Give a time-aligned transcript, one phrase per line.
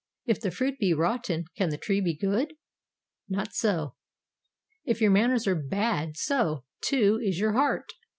[0.25, 2.53] If the fruit be rotten, can the tree be good?
[3.29, 3.97] Not so.
[4.83, 7.91] If your manners are bad, so, too, is your heart.